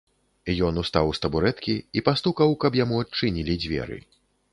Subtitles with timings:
[0.67, 4.01] Ён устаў з табурэткі і пастукаў, каб яму адчынілі дзверы.